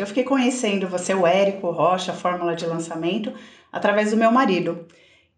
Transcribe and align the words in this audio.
Eu 0.00 0.06
fiquei 0.06 0.24
conhecendo 0.24 0.88
você, 0.88 1.12
o 1.12 1.26
Érico 1.26 1.70
Rocha, 1.70 2.12
a 2.12 2.14
fórmula 2.14 2.56
de 2.56 2.64
lançamento, 2.64 3.34
através 3.70 4.10
do 4.10 4.16
meu 4.16 4.32
marido. 4.32 4.86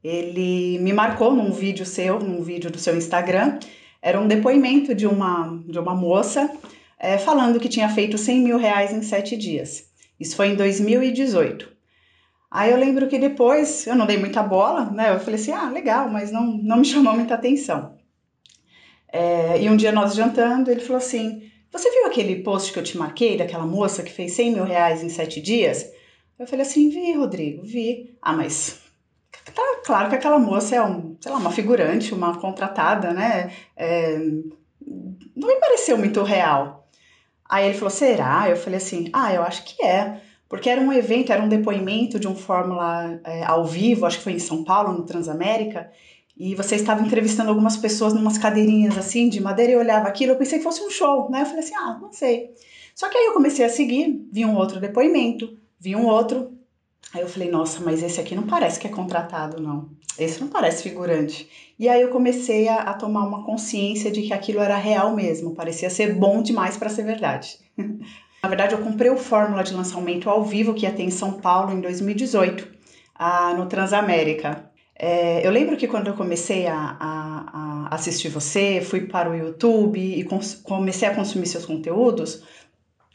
Ele 0.04 0.78
me 0.78 0.92
marcou 0.92 1.34
num 1.34 1.50
vídeo 1.50 1.84
seu, 1.84 2.20
num 2.20 2.42
vídeo 2.42 2.70
do 2.70 2.78
seu 2.78 2.96
Instagram. 2.96 3.58
Era 4.00 4.20
um 4.20 4.28
depoimento 4.28 4.94
de 4.94 5.06
uma, 5.06 5.60
de 5.66 5.78
uma 5.78 5.96
moça 5.96 6.48
é, 6.96 7.18
falando 7.18 7.58
que 7.58 7.68
tinha 7.68 7.88
feito 7.88 8.16
100 8.16 8.40
mil 8.40 8.56
reais 8.56 8.92
em 8.92 9.02
sete 9.02 9.36
dias. 9.36 9.90
Isso 10.18 10.36
foi 10.36 10.48
em 10.48 10.54
2018. 10.54 11.68
Aí 12.48 12.70
eu 12.70 12.76
lembro 12.76 13.08
que 13.08 13.18
depois 13.18 13.86
eu 13.88 13.96
não 13.96 14.06
dei 14.06 14.18
muita 14.18 14.44
bola, 14.44 14.84
né? 14.90 15.12
Eu 15.12 15.18
falei 15.18 15.40
assim, 15.40 15.50
ah, 15.50 15.68
legal, 15.70 16.08
mas 16.08 16.30
não, 16.30 16.46
não 16.46 16.76
me 16.76 16.84
chamou 16.86 17.14
muita 17.14 17.34
atenção. 17.34 17.96
É, 19.12 19.60
e 19.60 19.68
um 19.68 19.76
dia 19.76 19.90
nós 19.90 20.14
jantando, 20.14 20.70
ele 20.70 20.80
falou 20.80 20.98
assim: 20.98 21.50
Você 21.72 21.90
viu 21.90 22.06
aquele 22.06 22.42
post 22.42 22.70
que 22.70 22.78
eu 22.78 22.82
te 22.82 22.98
marquei 22.98 23.36
daquela 23.38 23.66
moça 23.66 24.02
que 24.02 24.12
fez 24.12 24.34
100 24.34 24.52
mil 24.52 24.64
reais 24.64 25.02
em 25.02 25.08
sete 25.08 25.40
dias? 25.40 25.90
Eu 26.38 26.46
falei 26.46 26.66
assim: 26.66 26.90
Vi, 26.90 27.14
Rodrigo, 27.14 27.62
vi. 27.64 28.14
Ah, 28.20 28.34
mas 28.34 28.78
tá 29.54 29.62
claro 29.84 30.10
que 30.10 30.14
aquela 30.14 30.38
moça 30.38 30.76
é 30.76 30.82
um, 30.82 31.16
sei 31.18 31.32
lá, 31.32 31.38
uma 31.38 31.50
figurante, 31.50 32.12
uma 32.12 32.38
contratada, 32.38 33.12
né? 33.14 33.52
É, 33.74 34.18
não 35.34 35.48
me 35.48 35.56
pareceu 35.56 35.96
muito 35.96 36.22
real. 36.22 36.86
Aí 37.48 37.64
ele 37.64 37.74
falou: 37.74 37.90
Será? 37.90 38.50
Eu 38.50 38.56
falei 38.56 38.76
assim: 38.76 39.08
Ah, 39.12 39.32
eu 39.32 39.42
acho 39.42 39.64
que 39.64 39.82
é. 39.82 40.20
Porque 40.50 40.68
era 40.68 40.82
um 40.82 40.92
evento, 40.92 41.32
era 41.32 41.42
um 41.42 41.48
depoimento 41.48 42.20
de 42.20 42.28
um 42.28 42.36
Fórmula 42.36 43.18
é, 43.24 43.42
ao 43.44 43.64
vivo, 43.64 44.04
acho 44.04 44.18
que 44.18 44.24
foi 44.24 44.34
em 44.34 44.38
São 44.38 44.62
Paulo, 44.64 44.92
no 44.92 45.06
Transamérica, 45.06 45.90
e 46.36 46.54
você 46.54 46.76
estava 46.76 47.04
entrevistando 47.04 47.50
algumas 47.50 47.76
pessoas 47.76 48.14
numas 48.14 48.38
cadeirinhas 48.38 48.96
assim 48.96 49.28
de 49.28 49.40
madeira 49.40 49.72
e 49.72 49.74
eu 49.74 49.80
olhava 49.80 50.08
aquilo, 50.08 50.32
eu 50.32 50.36
pensei 50.36 50.58
que 50.58 50.64
fosse 50.64 50.82
um 50.82 50.90
show, 50.90 51.30
né? 51.30 51.42
Eu 51.42 51.46
falei 51.46 51.60
assim, 51.60 51.74
ah, 51.74 51.98
não 52.00 52.12
sei. 52.12 52.50
Só 52.94 53.08
que 53.08 53.16
aí 53.16 53.26
eu 53.26 53.32
comecei 53.32 53.64
a 53.64 53.68
seguir, 53.68 54.26
vi 54.32 54.44
um 54.44 54.56
outro 54.56 54.80
depoimento, 54.80 55.56
vi 55.78 55.94
um 55.94 56.06
outro. 56.06 56.52
Aí 57.14 57.20
eu 57.20 57.28
falei, 57.28 57.50
nossa, 57.50 57.80
mas 57.80 58.02
esse 58.02 58.20
aqui 58.20 58.34
não 58.34 58.44
parece 58.44 58.80
que 58.80 58.86
é 58.86 58.90
contratado, 58.90 59.60
não. 59.60 59.90
Esse 60.18 60.40
não 60.40 60.48
parece 60.48 60.82
figurante. 60.82 61.48
E 61.78 61.88
aí 61.88 62.00
eu 62.00 62.08
comecei 62.08 62.68
a, 62.68 62.76
a 62.76 62.94
tomar 62.94 63.26
uma 63.26 63.44
consciência 63.44 64.10
de 64.10 64.22
que 64.22 64.32
aquilo 64.32 64.60
era 64.60 64.76
real 64.76 65.14
mesmo, 65.14 65.54
parecia 65.54 65.90
ser 65.90 66.14
bom 66.14 66.42
demais 66.42 66.76
para 66.76 66.90
ser 66.90 67.04
verdade. 67.04 67.58
Na 68.42 68.48
verdade, 68.48 68.74
eu 68.74 68.80
comprei 68.80 69.08
o 69.08 69.16
Fórmula 69.16 69.62
de 69.62 69.72
lançamento 69.72 70.28
ao 70.28 70.42
vivo 70.42 70.74
que 70.74 70.84
ia 70.84 70.92
ter 70.92 71.04
em 71.04 71.10
São 71.10 71.34
Paulo 71.34 71.72
em 71.72 71.80
2018, 71.80 72.68
ah, 73.14 73.54
no 73.54 73.66
Transamérica. 73.66 74.71
É, 75.04 75.44
eu 75.44 75.50
lembro 75.50 75.76
que 75.76 75.88
quando 75.88 76.06
eu 76.06 76.14
comecei 76.14 76.68
a, 76.68 76.96
a, 77.00 77.88
a, 77.90 77.94
assistir 77.96 78.28
você, 78.28 78.80
fui 78.80 79.00
para 79.00 79.28
o 79.28 79.34
YouTube 79.34 79.98
e 79.98 80.24
comecei 80.62 81.08
a 81.08 81.14
consumir 81.14 81.46
seus 81.46 81.66
conteúdos, 81.66 82.44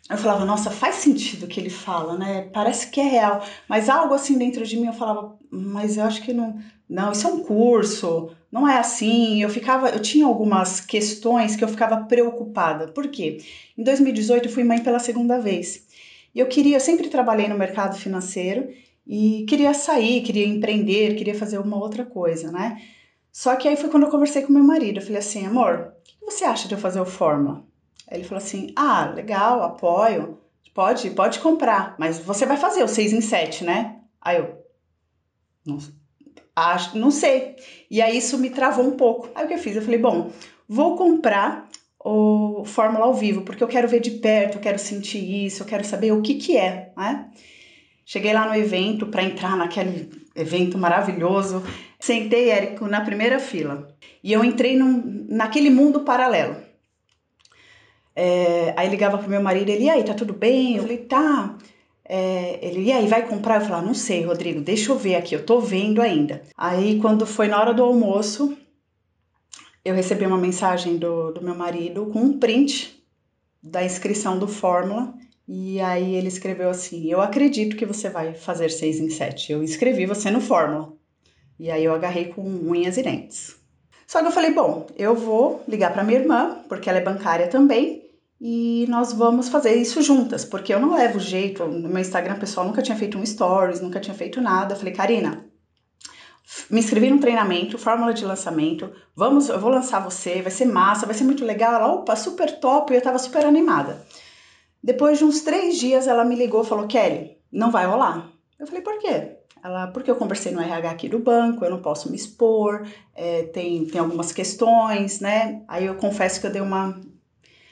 eu 0.10 0.18
falava, 0.18 0.44
nossa, 0.44 0.70
faz 0.70 0.96
sentido 0.96 1.44
o 1.44 1.48
que 1.48 1.62
ele 1.62 1.70
fala, 1.70 2.18
né? 2.18 2.50
Parece 2.52 2.90
que 2.90 3.00
é 3.00 3.06
real. 3.06 3.42
Mas 3.70 3.88
algo 3.88 4.14
assim 4.14 4.38
dentro 4.38 4.66
de 4.66 4.76
mim 4.76 4.88
eu 4.88 4.94
falava, 4.94 5.38
mas 5.50 5.96
eu 5.96 6.04
acho 6.04 6.22
que 6.24 6.34
não. 6.34 6.60
Não, 6.90 7.14
isso 7.14 7.26
é 7.26 7.32
um 7.32 7.40
curso, 7.42 8.32
não 8.52 8.68
é 8.68 8.78
assim. 8.78 9.42
Eu 9.42 9.50
ficava, 9.50 9.88
eu 9.90 10.02
tinha 10.02 10.26
algumas 10.26 10.82
questões 10.82 11.56
que 11.56 11.64
eu 11.64 11.70
ficava 11.70 12.04
preocupada. 12.04 12.90
Por 12.90 13.08
quê? 13.08 13.38
Em 13.78 13.84
2018 13.84 14.50
eu 14.50 14.52
fui 14.52 14.66
mãe 14.66 14.84
pela 14.84 15.00
segunda 15.00 15.40
vez. 15.40 15.88
E 16.36 16.40
eu 16.40 16.48
queria, 16.48 16.76
eu 16.76 16.82
sempre 16.82 17.08
trabalhei 17.08 17.48
no 17.48 17.58
mercado 17.58 17.96
financeiro 17.98 18.74
e 19.08 19.46
queria 19.48 19.74
sair, 19.74 20.22
queria 20.22 20.46
empreender, 20.46 21.16
queria 21.16 21.34
fazer 21.34 21.58
uma 21.58 21.78
outra 21.78 22.06
coisa, 22.06 22.52
né? 22.52 22.82
Só 23.32 23.56
que 23.56 23.68
aí 23.68 23.78
foi 23.78 23.90
quando 23.90 24.04
eu 24.04 24.10
conversei 24.10 24.42
com 24.42 24.52
meu 24.52 24.64
marido. 24.64 24.98
Eu 24.98 25.04
falei 25.04 25.20
assim, 25.20 25.46
amor, 25.46 25.94
o 26.22 26.26
que 26.26 26.32
você 26.32 26.44
acha 26.44 26.68
de 26.68 26.76
eu 26.76 26.80
fazer 26.80 27.00
o 27.00 27.06
Fórmula? 27.06 27.64
Aí 28.10 28.18
ele 28.18 28.28
falou 28.28 28.44
assim, 28.44 28.74
ah, 28.76 29.06
legal, 29.16 29.64
apoio, 29.64 30.40
pode, 30.74 31.10
pode 31.12 31.40
comprar, 31.40 31.96
mas 31.98 32.20
você 32.20 32.46
vai 32.46 32.58
fazer 32.58 32.84
o 32.84 32.88
6 32.88 33.14
em 33.14 33.22
7, 33.22 33.64
né? 33.64 34.00
Aí 34.22 34.38
eu, 34.38 34.58
não, 35.66 35.78
acho, 36.56 36.98
não 36.98 37.12
sei. 37.12 37.56
E 37.90 38.02
aí 38.02 38.18
isso 38.18 38.38
me 38.38 38.50
travou 38.50 38.86
um 38.86 38.98
pouco. 38.98 39.30
Aí 39.36 39.46
o 39.46 39.48
que 39.48 39.54
eu 39.54 39.60
fiz? 39.60 39.76
Eu 39.76 39.82
falei, 39.82 40.00
bom, 40.00 40.32
vou 40.68 40.96
comprar 40.96 41.70
o 42.04 42.64
Fórmula 42.66 43.06
ao 43.06 43.14
vivo, 43.14 43.42
porque 43.42 43.64
eu 43.64 43.68
quero 43.68 43.88
ver 43.88 44.00
de 44.00 44.12
perto, 44.12 44.58
eu 44.58 44.62
quero 44.62 44.80
sentir 44.80 45.46
isso, 45.46 45.64
eu 45.64 45.68
quero 45.68 45.84
saber 45.84 46.12
o 46.12 46.22
que 46.22 46.36
que 46.36 46.58
é, 46.58 46.92
né? 46.96 47.30
Cheguei 48.10 48.32
lá 48.32 48.48
no 48.48 48.56
evento 48.56 49.08
para 49.08 49.22
entrar 49.22 49.58
naquele 49.58 50.10
evento 50.34 50.78
maravilhoso. 50.78 51.62
Sentei, 52.00 52.50
Érico, 52.50 52.88
na 52.88 53.02
primeira 53.02 53.38
fila. 53.38 53.94
E 54.24 54.32
eu 54.32 54.46
entrei 54.46 54.78
num, 54.78 55.26
naquele 55.28 55.70
mundo 55.70 56.06
paralelo. 56.06 56.56
É, 58.16 58.74
aí 58.78 58.88
ligava 58.88 59.18
pro 59.18 59.30
meu 59.30 59.44
marido, 59.44 59.70
ele, 59.70 59.84
e 59.84 59.90
aí, 59.90 60.06
tá 60.06 60.14
tudo 60.14 60.32
bem? 60.32 60.78
Eu 60.78 60.84
falei, 60.84 61.00
tá. 61.00 61.58
É, 62.06 62.66
ele, 62.66 62.84
e 62.84 62.94
aí, 62.94 63.08
vai 63.08 63.28
comprar? 63.28 63.56
Eu 63.56 63.68
falei, 63.68 63.80
ah, 63.80 63.86
não 63.86 63.94
sei, 63.94 64.24
Rodrigo, 64.24 64.62
deixa 64.62 64.90
eu 64.90 64.98
ver 64.98 65.16
aqui, 65.16 65.36
eu 65.36 65.46
tô 65.46 65.60
vendo 65.60 66.02
ainda. 66.02 66.42
Aí, 66.56 67.02
quando 67.02 67.26
foi 67.26 67.50
na 67.50 67.60
hora 67.60 67.74
do 67.74 67.84
almoço, 67.84 68.58
eu 69.84 69.94
recebi 69.94 70.26
uma 70.26 70.38
mensagem 70.38 70.96
do, 70.96 71.34
do 71.34 71.42
meu 71.42 71.56
marido 71.56 72.06
com 72.06 72.20
um 72.20 72.40
print 72.40 73.04
da 73.62 73.84
inscrição 73.84 74.40
do 74.40 74.48
Fórmula 74.48 75.14
e 75.48 75.80
aí 75.80 76.16
ele 76.16 76.28
escreveu 76.28 76.70
assim: 76.70 77.10
Eu 77.10 77.22
acredito 77.22 77.78
que 77.78 77.86
você 77.86 78.10
vai 78.10 78.34
fazer 78.34 78.70
seis 78.70 79.00
em 79.00 79.10
sete. 79.10 79.52
Eu 79.52 79.64
inscrevi 79.64 80.06
você 80.06 80.30
no 80.30 80.42
Fórmula. 80.42 80.92
E 81.58 81.72
aí 81.72 81.84
eu 81.86 81.94
agarrei 81.94 82.26
com 82.26 82.42
unhas 82.42 82.98
e 82.98 83.04
dentes. 83.04 83.56
Só 84.06 84.20
que 84.20 84.28
eu 84.28 84.32
falei: 84.32 84.54
Bom, 84.54 84.88
eu 84.98 85.16
vou 85.16 85.64
ligar 85.68 85.94
para 85.94 86.04
minha 86.04 86.20
irmã, 86.20 86.64
porque 86.68 86.90
ela 86.90 87.00
é 87.00 87.04
bancária 87.04 87.48
também, 87.48 88.04
e 88.42 88.86
nós 88.90 89.14
vamos 89.14 89.48
fazer 89.48 89.74
isso 89.76 90.02
juntas, 90.02 90.44
porque 90.44 90.74
eu 90.74 90.80
não 90.80 90.96
levo 90.96 91.20
jeito. 91.20 91.66
No 91.66 91.90
meu 91.90 92.00
Instagram 92.00 92.38
pessoal 92.38 92.68
nunca 92.68 92.82
tinha 92.82 92.98
feito 92.98 93.18
um 93.18 93.26
stories, 93.26 93.80
nunca 93.80 94.02
tinha 94.02 94.14
feito 94.16 94.42
nada. 94.42 94.74
Eu 94.74 94.78
falei: 94.78 94.94
Karina, 94.94 95.46
me 96.70 96.80
inscrevi 96.80 97.10
num 97.10 97.20
treinamento, 97.20 97.78
fórmula 97.78 98.14
de 98.14 98.26
lançamento. 98.26 98.92
Vamos, 99.16 99.50
eu 99.50 99.60
vou 99.60 99.70
lançar 99.70 100.00
você, 100.00 100.42
vai 100.42 100.52
ser 100.52 100.66
massa, 100.66 101.06
vai 101.06 101.16
ser 101.16 101.24
muito 101.24 101.44
legal. 101.44 101.74
Ela, 101.74 101.94
opa, 101.94 102.16
super 102.16 102.60
top, 102.60 102.94
eu 102.94 103.02
tava 103.02 103.18
super 103.18 103.46
animada. 103.46 104.06
Depois 104.88 105.18
de 105.18 105.26
uns 105.26 105.42
três 105.42 105.78
dias, 105.78 106.08
ela 106.08 106.24
me 106.24 106.34
ligou 106.34 106.64
e 106.64 106.66
falou: 106.66 106.88
Kelly, 106.88 107.38
não 107.52 107.70
vai 107.70 107.86
rolar. 107.86 108.32
Eu 108.58 108.66
falei: 108.66 108.82
por 108.82 108.98
quê? 109.00 109.36
Ela, 109.62 109.88
porque 109.88 110.10
eu 110.10 110.16
conversei 110.16 110.54
no 110.54 110.62
RH 110.62 110.90
aqui 110.90 111.10
do 111.10 111.20
banco, 111.20 111.66
eu 111.66 111.70
não 111.70 111.82
posso 111.82 112.10
me 112.10 112.16
expor, 112.16 112.88
é, 113.14 113.44
tem, 113.44 113.86
tem 113.86 114.00
algumas 114.00 114.32
questões, 114.32 115.20
né? 115.20 115.62
Aí 115.68 115.86
eu 115.86 115.96
confesso 115.96 116.40
que 116.40 116.48
eu 116.48 116.52
dei 116.52 116.62
uma. 116.62 117.02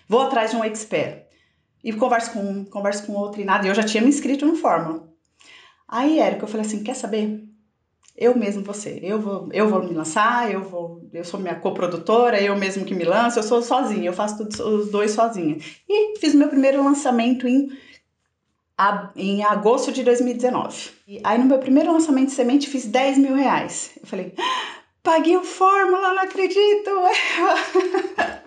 Vou 0.10 0.20
atrás 0.24 0.52
de 0.52 0.58
um 0.58 0.64
expert. 0.66 1.24
E 1.82 1.94
converso 1.94 2.34
com 2.34 2.40
um, 2.40 2.66
converso 2.66 3.06
com 3.06 3.14
outro 3.14 3.40
e 3.40 3.46
nada. 3.46 3.66
E 3.66 3.70
eu 3.70 3.76
já 3.76 3.84
tinha 3.84 4.04
me 4.04 4.10
inscrito 4.10 4.46
no 4.46 4.58
Fórmula. 4.58 5.08
Aí, 5.88 6.20
Érica, 6.20 6.44
eu 6.44 6.50
falei 6.50 6.66
assim: 6.66 6.84
quer 6.84 6.96
saber? 6.96 7.48
Eu 8.18 8.38
mesmo 8.38 8.64
você. 8.64 9.00
Eu 9.02 9.20
vou, 9.20 9.50
eu 9.52 9.68
vou 9.68 9.84
me 9.84 9.94
lançar, 9.94 10.52
eu 10.52 10.64
vou, 10.64 11.08
eu 11.14 11.24
sou 11.24 11.40
minha 11.40 11.56
coprodutora, 11.56 12.42
eu 12.42 12.56
mesmo 12.56 12.86
que 12.86 12.96
me 12.96 13.04
lanço, 13.04 13.38
eu 13.40 13.44
sou 13.44 13.62
sozinha, 13.62 14.08
eu 14.08 14.14
faço 14.14 14.38
tudo, 14.38 14.76
os 14.76 14.90
dois 14.90 15.12
sozinha. 15.12 15.58
E 15.88 16.18
fiz 16.20 16.34
meu 16.34 16.48
primeiro 16.48 16.84
lançamento 16.84 17.48
em 17.48 17.70
em 19.16 19.42
agosto 19.42 19.90
de 19.92 20.04
2019. 20.04 20.90
E 21.08 21.22
aí 21.24 21.38
no 21.38 21.46
meu 21.46 21.60
primeiro 21.60 21.94
lançamento 21.94 22.28
de 22.28 22.36
semente 22.36 22.70
fiz 22.70 22.86
10 22.86 23.20
mil 23.20 23.34
reais. 23.34 23.92
Eu 24.02 24.06
falei, 24.06 24.34
paguei 25.02 25.38
o 25.38 25.44
Fórmula, 25.46 26.14
não 26.14 26.24
acredito! 26.24 26.90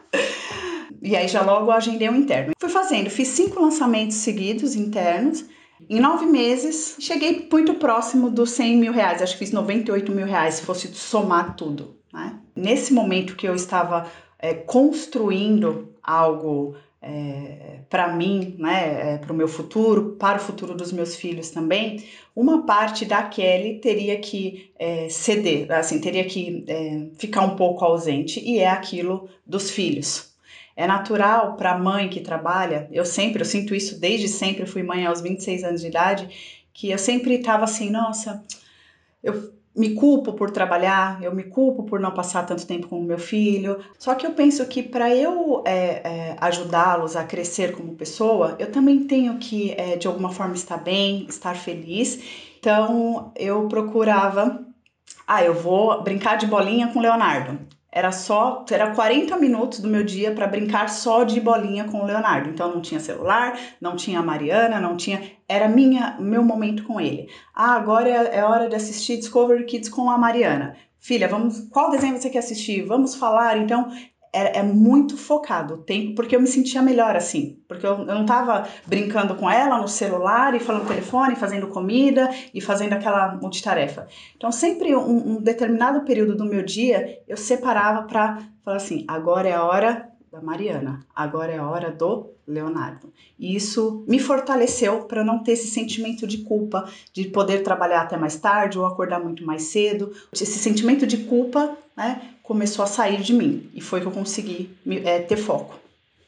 e 1.01 1.17
aí 1.17 1.27
já 1.29 1.41
logo 1.41 1.71
agendei 1.71 2.11
o 2.11 2.13
um 2.13 2.17
interno. 2.17 2.53
Fui 2.61 2.69
fazendo, 2.69 3.09
fiz 3.09 3.29
cinco 3.29 3.63
lançamentos 3.63 4.17
seguidos 4.17 4.75
internos 4.75 5.47
em 5.89 6.01
nove 6.01 6.27
meses, 6.27 6.97
cheguei 6.99 7.47
muito 7.51 7.75
próximo 7.75 8.31
dos 8.31 8.51
100 8.51 8.77
mil 8.77 8.93
reais, 8.93 9.23
acho 9.23 9.35
que 9.35 9.39
fiz 9.41 9.53
98 9.53 10.11
mil 10.13 10.27
reais 10.27 10.55
se 10.55 10.63
fosse 10.63 10.89
somar 10.95 11.57
tudo. 11.57 11.97
Né? 12.13 12.39
Nesse 12.55 12.93
momento 12.93 13.37
que 13.37 13.47
eu 13.47 13.55
estava 13.55 14.07
é, 14.39 14.55
construindo 14.55 15.89
algo 16.03 16.75
é, 17.01 17.81
para 17.89 18.13
mim, 18.13 18.57
né, 18.59 19.15
é, 19.15 19.19
para 19.19 19.33
o 19.33 19.37
meu 19.37 19.47
futuro, 19.47 20.17
para 20.19 20.39
o 20.39 20.41
futuro 20.41 20.75
dos 20.75 20.93
meus 20.93 21.15
filhos 21.15 21.51
também, 21.51 22.05
uma 22.35 22.67
parte 22.67 23.05
da 23.05 23.23
Kelly 23.23 23.79
teria 23.81 24.19
que 24.19 24.71
é, 24.79 25.09
ceder, 25.09 25.71
assim, 25.73 26.01
teria 26.01 26.25
que 26.25 26.65
ficar 27.19 27.43
um 27.43 27.57
pouco 27.57 27.85
ausente, 27.85 28.41
e 28.41 28.59
é 28.59 28.69
aquilo 28.69 29.29
dos 29.47 29.71
filhos. 29.71 30.33
É 30.79 30.87
natural 30.87 31.57
para 31.57 31.73
a 31.73 31.79
mãe 31.79 32.09
que 32.09 32.21
trabalha, 32.21 32.87
eu 32.93 33.05
sempre, 33.05 33.43
eu 33.43 33.45
sinto 33.45 33.75
isso 33.75 33.99
desde 33.99 34.29
sempre, 34.29 34.65
fui 34.65 34.85
mãe 34.85 35.05
aos 35.05 35.21
26 35.21 35.65
anos 35.65 35.81
de 35.81 35.89
idade, 35.89 36.29
que 36.73 36.89
eu 36.89 36.97
sempre 36.97 37.35
estava 37.35 37.65
assim, 37.65 37.91
nossa, 37.91 38.45
eu 39.21 39.53
me 39.75 39.97
culpo 39.97 40.35
por 40.35 40.53
trabalhar, 40.53 41.21
eu 41.21 41.35
me 41.35 41.43
culpo 41.43 41.83
por 41.83 41.99
não 41.99 42.13
passar 42.13 42.47
tanto 42.47 42.65
tempo 42.65 42.87
com 42.87 43.01
o 43.01 43.03
meu 43.03 43.19
filho. 43.19 43.81
Só 43.99 44.15
que 44.15 44.25
eu 44.25 44.35
penso 44.35 44.65
que 44.67 44.81
para 44.81 45.13
eu 45.13 45.65
é, 45.67 45.73
é, 45.75 46.37
ajudá-los 46.41 47.17
a 47.17 47.25
crescer 47.25 47.73
como 47.73 47.97
pessoa, 47.97 48.55
eu 48.61 48.71
também 48.71 49.05
tenho 49.05 49.37
que, 49.39 49.73
é, 49.73 49.97
de 49.97 50.07
alguma 50.07 50.31
forma, 50.31 50.55
estar 50.55 50.77
bem, 50.77 51.27
estar 51.29 51.57
feliz. 51.57 52.21
Então 52.61 53.33
eu 53.35 53.67
procurava, 53.67 54.65
ah, 55.27 55.43
eu 55.43 55.55
vou 55.55 56.05
brincar 56.05 56.37
de 56.37 56.47
bolinha 56.47 56.87
com 56.93 57.01
o 57.01 57.03
Leonardo. 57.03 57.59
Era 57.91 58.13
só, 58.13 58.65
era 58.71 58.95
40 58.95 59.37
minutos 59.39 59.81
do 59.81 59.89
meu 59.89 60.05
dia 60.05 60.33
para 60.33 60.47
brincar 60.47 60.89
só 60.89 61.25
de 61.25 61.41
bolinha 61.41 61.85
com 61.85 62.01
o 62.01 62.05
Leonardo. 62.05 62.51
Então 62.51 62.73
não 62.73 62.83
tinha 62.83 63.01
celular, 63.01 63.59
não 63.81 63.97
tinha 63.97 64.21
a 64.21 64.23
Mariana, 64.23 64.79
não 64.79 64.97
tinha, 64.97 65.33
era 65.49 65.69
minha, 65.69 66.17
meu 66.21 66.45
momento 66.45 66.85
com 66.85 67.01
ele. 67.01 67.29
Ah, 67.55 67.75
agora 67.75 68.09
é, 68.09 68.39
é 68.39 68.45
hora 68.45 68.69
de 68.69 68.77
assistir 68.77 69.17
Discovery 69.17 69.65
Kids 69.65 69.89
com 69.89 70.11
a 70.11 70.19
Mariana. 70.19 70.77
Filha, 70.99 71.29
vamos, 71.29 71.61
qual 71.71 71.91
desenho 71.91 72.19
você 72.19 72.29
quer 72.29 72.41
assistir? 72.41 72.83
Vamos 72.83 73.15
falar. 73.15 73.57
Então 73.57 73.91
é, 74.39 74.59
é, 74.59 74.63
muito 74.63 75.17
focado 75.17 75.75
o 75.75 75.79
tempo, 75.79 76.15
porque 76.15 76.37
eu 76.37 76.41
me 76.41 76.47
sentia 76.47 76.81
melhor 76.81 77.17
assim. 77.17 77.59
Porque 77.67 77.87
eu, 77.87 77.99
eu 77.99 78.07
não 78.07 78.23
estava 78.23 78.69
brincando 78.87 79.35
com 79.35 79.51
ela 79.51 79.79
no 79.79 79.89
celular 79.89 80.55
e 80.55 80.61
falando 80.61 80.83
no 80.83 80.89
telefone, 80.89 81.35
fazendo 81.35 81.69
comida 81.69 82.31
e 82.55 82.61
fazendo 82.61 82.93
aquela 82.93 83.35
multitarefa. 83.37 84.07
Então, 84.37 84.53
sempre 84.53 84.95
um, 84.95 85.37
um 85.37 85.43
determinado 85.43 86.03
período 86.03 86.37
do 86.37 86.45
meu 86.45 86.63
dia 86.63 87.19
eu 87.27 87.37
separava 87.37 88.03
para 88.07 88.39
falar 88.65 88.77
assim: 88.77 89.05
agora 89.09 89.49
é 89.49 89.55
a 89.55 89.65
hora 89.65 90.09
da 90.39 90.45
Mariana, 90.45 91.01
agora 91.15 91.53
é 91.53 91.59
a 91.59 91.69
hora 91.69 91.91
do 91.91 92.31
Leonardo. 92.47 93.13
E 93.39 93.55
isso 93.55 94.05
me 94.07 94.19
fortaleceu 94.19 95.03
para 95.03 95.25
não 95.25 95.41
ter 95.41 95.53
esse 95.53 95.69
sentimento 95.69 96.27
de 96.27 96.39
culpa, 96.39 96.89
de 97.13 97.25
poder 97.25 97.63
trabalhar 97.63 98.03
até 98.03 98.17
mais 98.17 98.37
tarde 98.37 98.79
ou 98.79 98.87
acordar 98.87 99.21
muito 99.21 99.45
mais 99.45 99.65
cedo. 99.65 100.13
Esse 100.33 100.47
sentimento 100.59 101.07
de 101.07 101.19
culpa 101.19 101.77
né, 101.97 102.35
começou 102.43 102.85
a 102.85 102.87
sair 102.87 103.21
de 103.21 103.35
mim 103.35 103.69
e 103.75 103.81
foi 103.81 104.01
que 104.01 104.07
eu 104.07 104.13
consegui 104.13 104.71
é, 105.05 105.19
ter 105.19 105.37
foco. 105.37 105.75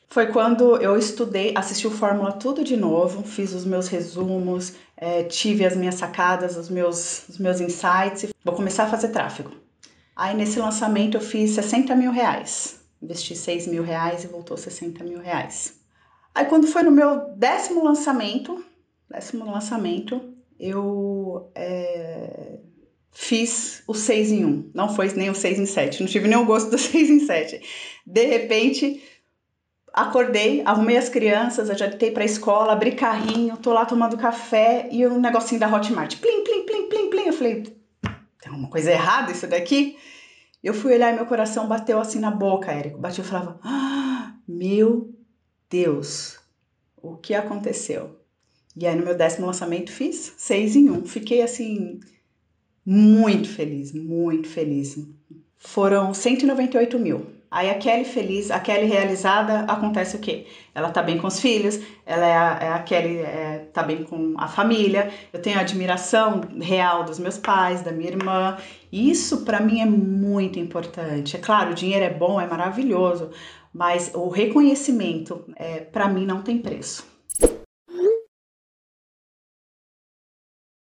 Foi 0.09 0.27
quando 0.27 0.77
eu 0.79 0.99
estudei, 0.99 1.53
assisti 1.55 1.87
o 1.87 1.91
Fórmula 1.91 2.33
tudo 2.33 2.65
de 2.65 2.77
novo, 2.77 3.23
fiz 3.23 3.55
os 3.55 3.65
meus 3.65 3.87
resumos, 3.87 4.75
é, 4.97 5.23
tive 5.23 5.65
as 5.65 5.77
minhas 5.77 5.95
sacadas, 5.95 6.57
os 6.57 6.69
meus, 6.69 7.29
os 7.29 7.39
meus 7.39 7.61
insights. 7.61 8.35
Vou 8.45 8.55
começar 8.55 8.85
a 8.85 8.89
fazer 8.89 9.09
tráfego. 9.09 9.53
Aí 10.17 10.37
nesse 10.37 10.59
lançamento 10.59 11.17
eu 11.17 11.21
fiz 11.21 11.53
60 11.53 11.95
mil 11.95 12.11
reais. 12.11 12.80
Investi 13.03 13.35
6 13.35 13.67
mil 13.67 13.83
reais 13.83 14.25
e 14.25 14.27
voltou 14.27 14.57
60 14.57 15.03
mil 15.05 15.21
reais. 15.21 15.81
Aí 16.35 16.45
quando 16.45 16.67
foi 16.67 16.83
no 16.83 16.91
meu 16.91 17.35
décimo 17.37 17.83
lançamento, 17.83 18.65
décimo 19.09 19.51
lançamento, 19.51 20.35
eu 20.59 21.51
é, 21.55 22.59
fiz 23.11 23.83
o 23.87 23.95
6 23.95 24.33
em 24.33 24.45
1. 24.45 24.71
Não 24.75 24.95
foi 24.95 25.13
nem 25.15 25.31
o 25.31 25.35
6 25.35 25.59
em 25.59 25.67
7. 25.67 26.01
Não 26.01 26.09
tive 26.09 26.35
o 26.35 26.45
gosto 26.45 26.71
do 26.71 26.79
6 26.79 27.11
em 27.11 27.21
7. 27.21 27.61
De 28.07 28.27
repente, 28.27 29.03
acordei, 29.93 30.63
arrumei 30.65 30.97
as 30.97 31.09
crianças, 31.09 31.71
ajeitei 31.71 32.11
para 32.11 32.23
a 32.23 32.27
escola, 32.27 32.73
abri 32.73 32.93
carrinho, 32.93 33.57
tô 33.57 33.73
lá 33.73 33.85
tomando 33.85 34.17
café 34.17 34.89
e 34.91 35.07
um 35.07 35.21
negocinho 35.21 35.61
da 35.61 35.75
Hotmart. 35.75 36.17
Plim, 36.19 36.45
plim, 36.45 36.67
plim, 36.67 36.89
plim, 36.89 37.11
plim. 37.11 37.27
Eu 37.27 37.33
falei, 37.33 37.63
tem 38.41 38.53
uma 38.53 38.69
coisa 38.69 38.91
errada 38.91 39.33
isso 39.33 39.47
daqui? 39.47 39.97
Eu 40.63 40.75
fui 40.75 40.93
olhar 40.93 41.13
e 41.13 41.17
meu 41.17 41.27
coração 41.27 41.67
bateu 41.67 41.99
assim 41.99 42.19
na 42.19 42.31
boca, 42.31 42.71
Érico. 42.71 42.99
Bateu 42.99 43.25
e 43.25 43.27
falava, 43.27 43.59
ah, 43.63 44.35
meu 44.47 45.15
Deus, 45.71 46.39
o 47.01 47.17
que 47.17 47.35
aconteceu? 47.35 48.19
E 48.77 48.87
aí 48.87 48.95
no 48.95 49.05
meu 49.05 49.17
décimo 49.17 49.47
lançamento 49.47 49.91
fiz 49.91 50.35
seis 50.37 50.77
em 50.77 50.91
um. 50.91 51.05
Fiquei 51.05 51.43
assim 51.43 52.01
muito 52.85 53.49
feliz, 53.49 53.93
muito 53.93 54.49
feliz. 54.49 54.99
Foram 55.57 56.13
198 56.15 56.99
mil. 56.99 57.40
Aí 57.51 57.69
a 57.69 57.75
Kelly 57.75 58.05
feliz, 58.05 58.49
a 58.53 58.61
Kelly 58.61 58.87
realizada, 58.87 59.61
acontece 59.61 60.15
o 60.15 60.21
quê? 60.21 60.47
Ela 60.73 60.91
tá 60.91 61.03
bem 61.03 61.19
com 61.19 61.27
os 61.27 61.41
filhos, 61.41 61.81
ela 62.07 62.25
é 62.25 62.37
a, 62.37 62.59
é 62.61 62.69
a 62.75 62.79
Kelly 62.79 63.19
é, 63.19 63.69
tá 63.73 63.83
bem 63.83 64.05
com 64.05 64.35
a 64.39 64.47
família, 64.47 65.11
eu 65.33 65.43
tenho 65.43 65.59
a 65.59 65.63
admiração 65.63 66.43
real 66.61 67.03
dos 67.03 67.19
meus 67.19 67.39
pais, 67.39 67.83
da 67.83 67.91
minha 67.91 68.11
irmã. 68.11 68.57
Isso 68.93 69.45
para 69.45 69.59
mim 69.59 69.81
é 69.81 69.87
muito 69.87 70.61
importante. 70.61 71.37
É 71.37 71.41
claro, 71.41 71.73
o 71.73 71.75
dinheiro 71.75 72.05
é 72.05 72.11
bom, 72.11 72.41
é 72.41 72.47
maravilhoso, 72.47 73.31
mas 73.75 74.13
o 74.15 74.29
reconhecimento 74.29 75.45
é, 75.57 75.81
para 75.81 76.09
mim 76.09 76.25
não 76.25 76.43
tem 76.43 76.57
preço. 76.57 77.10